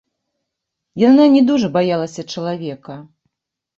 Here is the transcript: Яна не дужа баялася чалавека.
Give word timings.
Яна 1.09 1.27
не 1.35 1.41
дужа 1.49 1.67
баялася 1.77 2.21
чалавека. 2.37 2.93